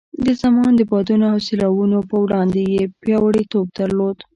د 0.25 0.27
زمان 0.41 0.71
د 0.75 0.81
بادونو 0.91 1.25
او 1.33 1.37
سیلاوونو 1.47 1.99
په 2.09 2.15
وړاندې 2.23 2.61
یې 2.73 2.81
پیاوړتوب 3.01 3.65
درلود. 3.79 4.17